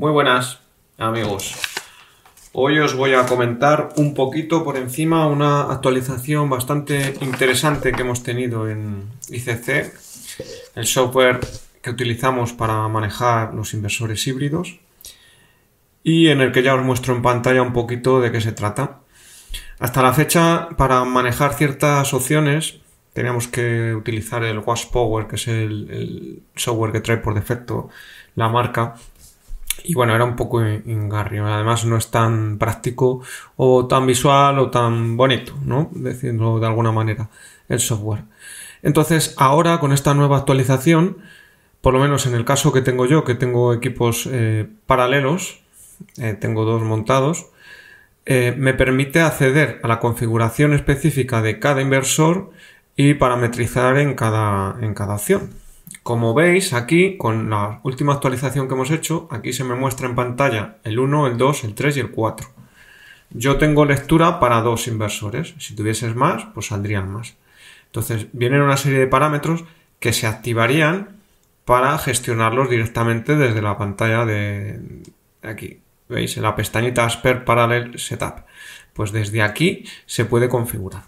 Muy 0.00 0.12
buenas 0.12 0.60
amigos. 0.96 1.54
Hoy 2.54 2.78
os 2.78 2.94
voy 2.94 3.12
a 3.12 3.26
comentar 3.26 3.90
un 3.96 4.14
poquito 4.14 4.64
por 4.64 4.78
encima 4.78 5.26
una 5.26 5.70
actualización 5.70 6.48
bastante 6.48 7.18
interesante 7.20 7.92
que 7.92 8.00
hemos 8.00 8.22
tenido 8.22 8.66
en 8.66 9.10
ICC, 9.28 9.92
el 10.76 10.86
software 10.86 11.40
que 11.82 11.90
utilizamos 11.90 12.54
para 12.54 12.88
manejar 12.88 13.52
los 13.52 13.74
inversores 13.74 14.26
híbridos 14.26 14.80
y 16.02 16.28
en 16.28 16.40
el 16.40 16.50
que 16.50 16.62
ya 16.62 16.74
os 16.76 16.82
muestro 16.82 17.14
en 17.14 17.20
pantalla 17.20 17.60
un 17.60 17.74
poquito 17.74 18.22
de 18.22 18.32
qué 18.32 18.40
se 18.40 18.52
trata. 18.52 19.00
Hasta 19.80 20.00
la 20.00 20.14
fecha, 20.14 20.70
para 20.78 21.04
manejar 21.04 21.52
ciertas 21.52 22.14
opciones, 22.14 22.78
teníamos 23.12 23.48
que 23.48 23.94
utilizar 23.94 24.44
el 24.44 24.62
Power, 24.62 25.26
que 25.26 25.36
es 25.36 25.46
el, 25.46 25.90
el 25.90 26.42
software 26.56 26.92
que 26.92 27.00
trae 27.00 27.18
por 27.18 27.34
defecto 27.34 27.90
la 28.34 28.48
marca 28.48 28.94
y 29.84 29.94
bueno, 29.94 30.14
era 30.14 30.24
un 30.24 30.36
poco 30.36 30.62
engarrio. 30.62 31.46
Además, 31.46 31.84
no 31.84 31.96
es 31.96 32.10
tan 32.10 32.58
práctico 32.58 33.22
o 33.56 33.86
tan 33.86 34.06
visual 34.06 34.58
o 34.58 34.70
tan 34.70 35.16
bonito, 35.16 35.54
¿no? 35.64 35.90
Decirlo 35.92 36.60
de 36.60 36.66
alguna 36.66 36.92
manera, 36.92 37.28
el 37.68 37.80
software. 37.80 38.24
Entonces, 38.82 39.34
ahora 39.36 39.78
con 39.78 39.92
esta 39.92 40.14
nueva 40.14 40.38
actualización, 40.38 41.18
por 41.80 41.94
lo 41.94 42.00
menos 42.00 42.26
en 42.26 42.34
el 42.34 42.44
caso 42.44 42.72
que 42.72 42.82
tengo 42.82 43.06
yo, 43.06 43.24
que 43.24 43.34
tengo 43.34 43.72
equipos 43.72 44.28
eh, 44.30 44.66
paralelos, 44.86 45.60
eh, 46.18 46.34
tengo 46.34 46.64
dos 46.64 46.82
montados, 46.82 47.46
eh, 48.26 48.54
me 48.56 48.74
permite 48.74 49.20
acceder 49.20 49.80
a 49.82 49.88
la 49.88 49.98
configuración 49.98 50.72
específica 50.72 51.42
de 51.42 51.58
cada 51.58 51.82
inversor 51.82 52.50
y 52.96 53.14
parametrizar 53.14 53.98
en 53.98 54.14
cada, 54.14 54.76
en 54.80 54.94
cada 54.94 55.14
opción. 55.14 55.50
Como 56.02 56.34
veis 56.34 56.72
aquí, 56.72 57.16
con 57.18 57.50
la 57.50 57.80
última 57.82 58.14
actualización 58.14 58.68
que 58.68 58.74
hemos 58.74 58.90
hecho, 58.90 59.28
aquí 59.30 59.52
se 59.52 59.64
me 59.64 59.74
muestra 59.74 60.08
en 60.08 60.14
pantalla 60.14 60.78
el 60.84 60.98
1, 60.98 61.26
el 61.26 61.36
2, 61.36 61.64
el 61.64 61.74
3 61.74 61.96
y 61.96 62.00
el 62.00 62.10
4. 62.10 62.48
Yo 63.30 63.58
tengo 63.58 63.84
lectura 63.84 64.40
para 64.40 64.60
dos 64.60 64.88
inversores. 64.88 65.54
Si 65.58 65.76
tuvieses 65.76 66.16
más, 66.16 66.46
pues 66.52 66.66
saldrían 66.66 67.10
más. 67.12 67.36
Entonces, 67.86 68.26
vienen 68.32 68.62
una 68.62 68.76
serie 68.76 68.98
de 68.98 69.06
parámetros 69.06 69.64
que 69.98 70.12
se 70.12 70.26
activarían 70.26 71.20
para 71.64 71.96
gestionarlos 71.98 72.70
directamente 72.70 73.36
desde 73.36 73.62
la 73.62 73.78
pantalla 73.78 74.24
de 74.24 74.80
aquí. 75.42 75.80
¿Veis? 76.08 76.36
En 76.36 76.42
la 76.42 76.56
pestañita 76.56 77.04
Asper 77.04 77.44
Parallel 77.44 77.98
Setup. 77.98 78.44
Pues 78.94 79.12
desde 79.12 79.42
aquí 79.42 79.84
se 80.06 80.24
puede 80.24 80.48
configurar. 80.48 81.04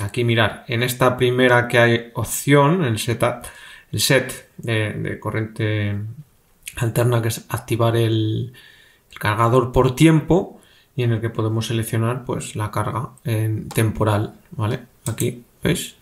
Aquí 0.00 0.24
mirar, 0.24 0.64
en 0.68 0.82
esta 0.82 1.16
primera 1.16 1.68
que 1.68 1.78
hay 1.78 2.10
opción, 2.14 2.84
el 2.84 2.98
Setup, 2.98 3.44
set 4.00 4.50
de, 4.58 5.18
corriente 5.20 5.96
alterna, 6.76 7.22
que 7.22 7.28
es 7.28 7.44
activar 7.48 7.96
el, 7.96 8.52
cargador 9.18 9.72
por 9.72 9.94
tiempo 9.94 10.60
y 10.96 11.04
en 11.04 11.12
el 11.12 11.20
que 11.20 11.30
podemos 11.30 11.68
seleccionar 11.68 12.24
pues 12.24 12.56
la 12.56 12.70
carga 12.70 13.10
en 13.24 13.68
temporal, 13.68 14.34
¿vale? 14.50 14.80
Aquí, 15.06 15.44
¿veis? 15.62 15.94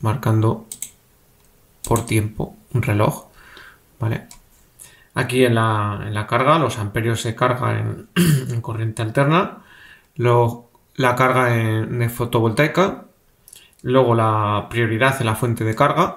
Marcando 0.00 0.66
por 1.86 2.06
tiempo 2.06 2.56
un 2.72 2.82
reloj, 2.82 3.26
¿vale? 3.98 4.26
Aquí 5.14 5.44
en 5.44 5.54
la, 5.54 6.26
carga, 6.28 6.58
los 6.58 6.78
amperios 6.78 7.20
se 7.20 7.34
cargan 7.34 8.08
en, 8.16 8.60
corriente 8.62 9.02
alterna, 9.02 9.58
luego 10.16 10.70
la 10.96 11.14
carga 11.14 11.56
en, 11.56 12.10
fotovoltaica, 12.10 13.04
luego 13.84 14.14
la 14.14 14.66
prioridad 14.70 15.20
en 15.20 15.26
la 15.26 15.36
fuente 15.36 15.62
de 15.62 15.76
carga, 15.76 16.14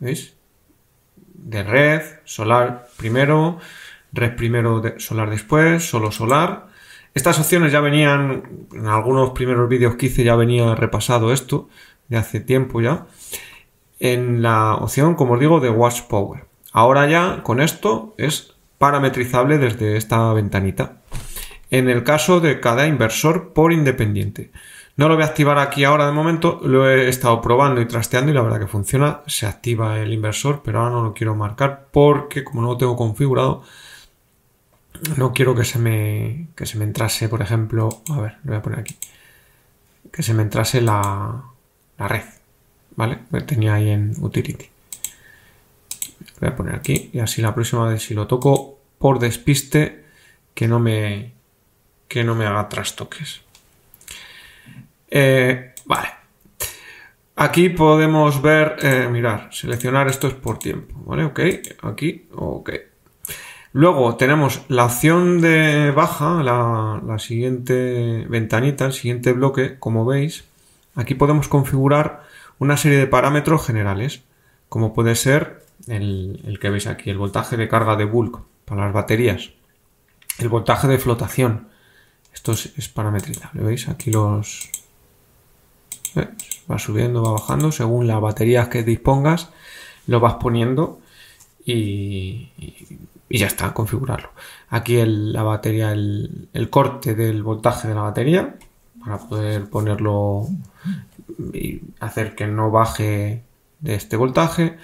¿Veis? 0.00 0.34
De 1.34 1.62
red, 1.62 2.02
solar 2.24 2.88
primero, 2.96 3.58
red 4.12 4.34
primero, 4.34 4.82
solar 4.98 5.30
después, 5.30 5.88
solo 5.88 6.10
solar. 6.10 6.68
Estas 7.14 7.38
opciones 7.38 7.70
ya 7.70 7.80
venían, 7.80 8.66
en 8.72 8.86
algunos 8.86 9.30
primeros 9.30 9.68
vídeos 9.68 9.96
que 9.96 10.06
hice 10.06 10.24
ya 10.24 10.36
venía 10.36 10.74
repasado 10.74 11.32
esto, 11.32 11.68
de 12.08 12.16
hace 12.16 12.40
tiempo 12.40 12.80
ya, 12.80 13.06
en 13.98 14.40
la 14.40 14.74
opción, 14.76 15.14
como 15.14 15.34
os 15.34 15.40
digo, 15.40 15.60
de 15.60 15.70
Watch 15.70 16.02
Power. 16.02 16.46
Ahora 16.72 17.06
ya 17.08 17.42
con 17.42 17.60
esto 17.60 18.14
es 18.16 18.54
parametrizable 18.78 19.58
desde 19.58 19.98
esta 19.98 20.32
ventanita. 20.32 21.02
En 21.70 21.90
el 21.90 22.04
caso 22.04 22.40
de 22.40 22.58
cada 22.58 22.86
inversor 22.86 23.52
por 23.52 23.72
independiente. 23.72 24.50
No 25.00 25.08
lo 25.08 25.14
voy 25.14 25.22
a 25.22 25.28
activar 25.28 25.56
aquí 25.56 25.82
ahora 25.84 26.04
de 26.04 26.12
momento, 26.12 26.60
lo 26.62 26.86
he 26.86 27.08
estado 27.08 27.40
probando 27.40 27.80
y 27.80 27.88
trasteando 27.88 28.32
y 28.32 28.34
la 28.34 28.42
verdad 28.42 28.58
que 28.60 28.66
funciona. 28.66 29.22
Se 29.26 29.46
activa 29.46 29.98
el 29.98 30.12
inversor, 30.12 30.60
pero 30.62 30.78
ahora 30.80 30.90
no 30.90 31.02
lo 31.02 31.14
quiero 31.14 31.34
marcar 31.34 31.86
porque 31.90 32.44
como 32.44 32.60
no 32.60 32.68
lo 32.68 32.76
tengo 32.76 32.96
configurado, 32.96 33.62
no 35.16 35.32
quiero 35.32 35.54
que 35.54 35.64
se 35.64 35.78
me, 35.78 36.48
que 36.54 36.66
se 36.66 36.76
me 36.76 36.84
entrase, 36.84 37.30
por 37.30 37.40
ejemplo, 37.40 37.88
a 38.10 38.20
ver, 38.20 38.36
lo 38.44 38.50
voy 38.50 38.56
a 38.58 38.62
poner 38.62 38.78
aquí, 38.80 38.94
que 40.12 40.22
se 40.22 40.34
me 40.34 40.42
entrase 40.42 40.82
la, 40.82 41.44
la 41.96 42.06
red, 42.06 42.24
¿vale? 42.94 43.20
Que 43.32 43.40
tenía 43.40 43.76
ahí 43.76 43.88
en 43.88 44.12
Utility. 44.20 44.68
Voy 46.40 46.50
a 46.50 46.56
poner 46.56 46.74
aquí 46.74 47.08
y 47.14 47.20
así 47.20 47.40
la 47.40 47.54
próxima 47.54 47.88
vez 47.88 48.02
si 48.02 48.12
lo 48.12 48.26
toco 48.26 48.78
por 48.98 49.18
despiste, 49.18 50.04
que 50.52 50.68
no 50.68 50.78
me, 50.78 51.32
que 52.06 52.22
no 52.22 52.34
me 52.34 52.44
haga 52.44 52.68
trastoques. 52.68 53.40
Eh, 55.10 55.74
vale. 55.86 56.08
Aquí 57.36 57.70
podemos 57.70 58.42
ver, 58.42 58.76
eh, 58.82 59.08
mirar, 59.10 59.48
seleccionar 59.50 60.08
esto 60.08 60.28
es 60.28 60.34
por 60.34 60.58
tiempo, 60.58 60.94
¿vale? 61.06 61.24
Ok, 61.24 61.40
aquí, 61.82 62.28
ok. 62.34 62.70
Luego 63.72 64.16
tenemos 64.16 64.62
la 64.68 64.84
opción 64.84 65.40
de 65.40 65.90
baja, 65.90 66.42
la, 66.42 67.18
siguiente 67.18 68.26
ventanita, 68.28 68.84
el 68.84 68.92
siguiente 68.92 69.32
bloque, 69.32 69.78
como 69.78 70.04
veis, 70.04 70.44
aquí 70.94 71.14
podemos 71.14 71.48
configurar 71.48 72.24
una 72.58 72.76
serie 72.76 72.98
de 72.98 73.06
parámetros 73.06 73.64
generales, 73.64 74.22
como 74.68 74.92
puede 74.92 75.14
ser 75.14 75.64
el, 75.86 76.58
que 76.60 76.68
veis 76.68 76.88
aquí, 76.88 77.10
el 77.10 77.18
voltaje 77.18 77.56
de 77.56 77.68
carga 77.68 77.96
de 77.96 78.04
bulk 78.04 78.42
para 78.66 78.84
las 78.84 78.92
baterías, 78.92 79.50
el 80.38 80.48
voltaje 80.48 80.88
de 80.88 80.98
flotación, 80.98 81.68
esto 82.34 82.52
es, 82.52 82.76
es 82.76 82.88
parametrizable, 82.88 83.62
¿veis? 83.62 83.88
Aquí 83.88 84.10
los, 84.10 84.68
Va 86.70 86.78
subiendo, 86.78 87.22
va 87.22 87.32
bajando, 87.32 87.72
según 87.72 88.06
las 88.06 88.20
baterías 88.20 88.68
que 88.68 88.82
dispongas, 88.82 89.50
lo 90.06 90.20
vas 90.20 90.34
poniendo 90.34 91.00
y, 91.64 92.48
ya 93.28 93.46
está, 93.46 93.72
configurarlo. 93.72 94.30
Aquí 94.68 95.02
la 95.04 95.42
batería, 95.42 95.92
el, 95.92 96.68
corte 96.70 97.14
del 97.14 97.42
voltaje 97.42 97.88
de 97.88 97.94
la 97.94 98.02
batería, 98.02 98.56
para 99.04 99.18
poder 99.18 99.68
ponerlo 99.68 100.48
y 101.52 101.80
hacer 102.00 102.34
que 102.34 102.46
no 102.46 102.70
baje 102.70 103.42
de 103.80 103.94
este 103.94 104.16
voltaje. 104.16 104.76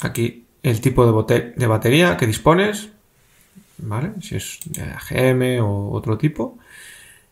Aquí 0.00 0.44
el 0.62 0.80
tipo 0.80 1.24
de, 1.24 1.52
de 1.56 1.66
batería 1.66 2.16
que 2.16 2.26
dispones, 2.26 2.90
¿vale? 3.78 4.12
Si 4.20 4.36
es 4.36 4.60
de 4.64 4.82
AGM 4.82 5.64
o 5.64 5.92
otro 5.92 6.18
tipo. 6.18 6.58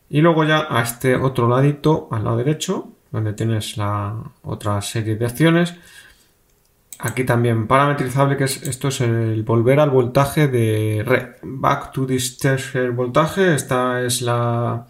Y 0.08 0.20
luego 0.20 0.44
ya 0.44 0.66
a 0.70 0.82
este 0.82 1.16
otro 1.16 1.48
ladito, 1.48 2.08
al 2.10 2.24
lado 2.24 2.36
derecho, 2.36 2.88
donde 3.14 3.32
tienes 3.32 3.76
la 3.76 4.16
otra 4.42 4.82
serie 4.82 5.14
de 5.14 5.24
acciones. 5.24 5.76
Aquí 6.98 7.22
también 7.22 7.68
parametrizable, 7.68 8.36
que 8.36 8.42
es 8.42 8.60
esto 8.64 8.88
es 8.88 9.00
el 9.02 9.44
volver 9.44 9.78
al 9.78 9.90
voltaje 9.90 10.48
de 10.48 11.04
red. 11.06 11.36
Back 11.42 11.92
to 11.92 12.06
this 12.06 12.36
voltaje. 12.92 13.54
Esta 13.54 14.02
es 14.02 14.20
la, 14.20 14.86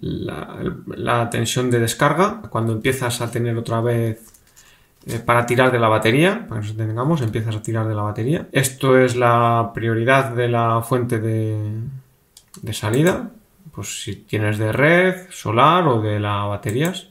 la, 0.00 1.28
tensión 1.28 1.70
de 1.70 1.80
descarga. 1.80 2.40
Cuando 2.48 2.72
empiezas 2.72 3.20
a 3.20 3.30
tener 3.30 3.54
otra 3.58 3.82
vez 3.82 4.18
eh, 5.04 5.18
para 5.18 5.44
tirar 5.44 5.70
de 5.70 5.78
la 5.78 5.88
batería, 5.88 6.46
para 6.48 6.62
que 6.62 6.68
nos 6.68 6.76
tengamos, 6.76 7.20
empiezas 7.20 7.54
a 7.54 7.60
tirar 7.60 7.86
de 7.86 7.94
la 7.94 8.02
batería. 8.02 8.48
Esto 8.50 8.98
es 8.98 9.14
la 9.14 9.72
prioridad 9.74 10.30
de 10.30 10.48
la 10.48 10.80
fuente 10.80 11.18
de, 11.18 11.82
de 12.62 12.72
salida. 12.72 13.30
Pues 13.72 14.04
si 14.04 14.16
tienes 14.16 14.56
de 14.56 14.72
red, 14.72 15.26
solar 15.30 15.86
o 15.86 16.00
de 16.00 16.18
la 16.18 16.44
baterías 16.44 17.08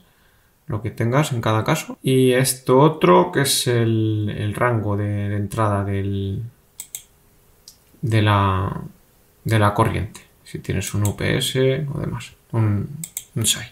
lo 0.68 0.82
que 0.82 0.90
tengas 0.90 1.32
en 1.32 1.40
cada 1.40 1.64
caso. 1.64 1.98
Y 2.02 2.32
esto 2.32 2.78
otro 2.78 3.32
que 3.32 3.42
es 3.42 3.66
el, 3.66 4.52
rango 4.54 4.96
de, 4.96 5.34
entrada 5.34 5.84
del, 5.84 6.42
de, 8.02 8.22
la, 8.22 8.80
de 9.44 9.58
la 9.58 9.74
corriente. 9.74 10.20
Si 10.44 10.60
tienes 10.60 10.94
un 10.94 11.06
UPS 11.06 11.56
o 11.94 12.00
demás, 12.00 12.32
un, 12.52 12.88
un 13.34 13.46
SAI. 13.46 13.66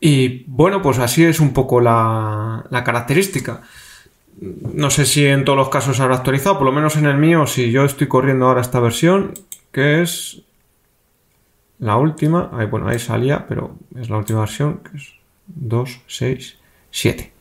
Y 0.00 0.44
bueno, 0.46 0.80
pues 0.80 0.98
así 0.98 1.24
es 1.24 1.40
un 1.40 1.52
poco 1.52 1.80
la, 1.80 2.64
la 2.70 2.84
característica. 2.84 3.62
No 4.40 4.88
sé 4.88 5.04
si 5.04 5.26
en 5.26 5.44
todos 5.44 5.58
los 5.58 5.68
casos 5.68 6.00
habrá 6.00 6.16
actualizado, 6.16 6.56
por 6.56 6.64
lo 6.64 6.72
menos 6.72 6.96
en 6.96 7.04
el 7.04 7.18
mío, 7.18 7.46
si 7.46 7.70
yo 7.70 7.84
estoy 7.84 8.08
corriendo 8.08 8.46
ahora 8.46 8.62
esta 8.62 8.80
versión, 8.80 9.34
que 9.70 10.00
es 10.00 10.42
la 11.78 11.96
última, 11.96 12.50
ahí, 12.52 12.66
bueno, 12.66 12.88
ahí 12.88 12.98
salía, 12.98 13.46
pero 13.46 13.76
es 13.98 14.08
la 14.08 14.16
última 14.16 14.40
versión, 14.40 14.78
que 14.78 14.96
es 14.96 15.14
2, 15.54 16.00
6, 16.06 16.56
7. 16.90 17.32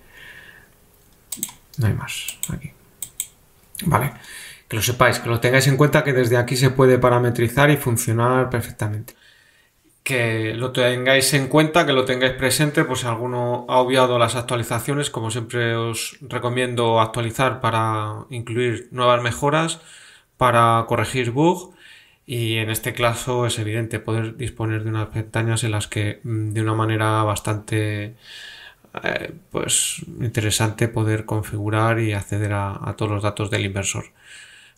No 1.77 1.87
hay 1.87 1.93
más 1.93 2.37
aquí. 2.53 2.71
Vale. 3.85 4.13
que 4.67 4.75
lo 4.75 4.81
sepáis, 4.81 5.19
que 5.19 5.29
lo 5.29 5.39
tengáis 5.39 5.67
en 5.67 5.77
cuenta 5.77 6.03
que 6.03 6.13
desde 6.13 6.37
aquí 6.37 6.55
se 6.55 6.69
puede 6.69 6.99
parametrizar 6.99 7.71
y 7.71 7.77
funcionar 7.77 8.49
perfectamente. 8.49 9.15
Que 10.03 10.53
lo 10.53 10.71
tengáis 10.71 11.33
en 11.33 11.47
cuenta, 11.47 11.85
que 11.85 11.93
lo 11.93 12.05
tengáis 12.05 12.33
presente, 12.33 12.83
pues 12.83 12.99
si 12.99 13.07
alguno 13.07 13.65
ha 13.69 13.77
obviado 13.77 14.19
las 14.19 14.35
actualizaciones, 14.35 15.09
como 15.09 15.31
siempre 15.31 15.75
os 15.75 16.17
recomiendo 16.21 16.99
actualizar 16.99 17.61
para 17.61 18.25
incluir 18.29 18.89
nuevas 18.91 19.21
mejoras, 19.21 19.81
para 20.37 20.85
corregir 20.87 21.31
bugs 21.31 21.78
y 22.29 22.57
en 22.57 22.69
este 22.69 22.93
caso 22.93 23.47
es 23.47 23.57
evidente 23.57 23.99
poder 23.99 24.37
disponer 24.37 24.83
de 24.83 24.91
unas 24.91 25.07
pestañas 25.07 25.63
en 25.63 25.71
las 25.71 25.87
que 25.87 26.19
mm, 26.23 26.51
de 26.51 26.61
una 26.61 26.75
manera 26.75 27.23
bastante 27.23 28.17
eh, 29.03 29.33
pues 29.51 30.05
interesante 30.19 30.87
poder 30.89 31.25
configurar 31.25 31.99
y 31.99 32.13
acceder 32.13 32.53
a, 32.53 32.95
todos 32.97 33.11
los 33.11 33.23
datos 33.23 33.49
del 33.49 33.65
inversor. 33.65 34.05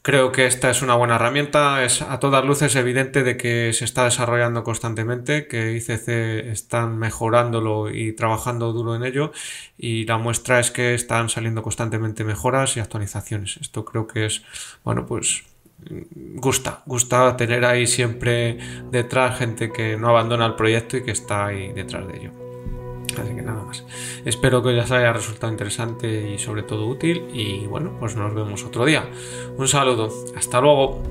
Creo 0.02 0.32
que 0.32 0.48
esta 0.48 0.70
es 0.70 0.82
una 0.82 0.96
buena 0.96 1.16
herramienta, 1.16 1.84
es 1.84 2.02
a 2.02 2.20
todas 2.20 2.46
luces 2.46 2.74
evidente 2.78 3.22
de 3.24 3.36
que 3.36 3.74
se 3.74 3.84
está 3.84 4.06
desarrollando 4.06 4.64
constantemente, 4.64 5.48
que 5.48 5.74
ICC 5.74 6.08
están 6.52 6.98
mejorándolo 6.98 7.90
y 7.90 8.14
trabajando 8.14 8.72
duro 8.72 8.96
en 8.96 9.04
ello 9.04 9.34
y 9.78 10.06
la 10.06 10.18
muestra 10.18 10.62
es 10.62 10.72
que 10.72 10.94
están 10.94 11.28
saliendo 11.28 11.64
constantemente 11.64 12.24
mejoras 12.24 12.78
y 12.78 12.80
actualizaciones. 12.80 13.58
Esto 13.58 13.84
creo 13.84 14.08
que 14.08 14.26
es, 14.26 14.44
bueno, 14.86 15.06
pues 15.06 15.44
gusta, 16.36 16.84
gusta 16.86 17.36
tener 17.38 17.66
ahí 17.66 17.88
siempre 17.88 18.58
detrás 18.92 19.40
gente 19.40 19.72
que 19.72 19.98
no 19.98 20.10
abandona 20.10 20.46
el 20.46 20.56
proyecto 20.56 20.98
y 20.98 21.04
que 21.04 21.12
está 21.12 21.48
ahí 21.48 21.72
detrás 21.74 22.08
de 22.08 22.18
ello. 22.18 22.32
Así 23.20 23.36
que 23.36 23.42
nada 23.42 23.64
más. 23.64 23.84
Espero 24.26 24.64
que 24.64 24.80
os 24.80 24.92
haya 24.92 25.12
resultado 25.12 25.52
interesante 25.52 26.32
y 26.32 26.40
sobre 26.40 26.64
todo 26.64 26.88
útil. 26.88 27.26
Y 27.34 27.66
bueno, 27.68 27.98
pues 28.00 28.16
nos 28.16 28.34
vemos 28.34 28.64
otro 28.64 28.86
día. 28.86 29.10
Un 29.58 29.68
saludo. 29.68 30.10
Hasta 30.36 30.62
luego. 30.62 31.02